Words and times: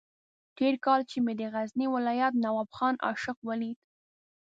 تېر 0.57 0.73
کال 0.85 1.01
چې 1.09 1.17
مې 1.25 1.33
د 1.39 1.41
غزني 1.53 1.87
ولایت 1.95 2.33
نواب 2.45 2.69
خان 2.77 2.95
عاشق 3.05 3.37
ولید. 3.49 3.77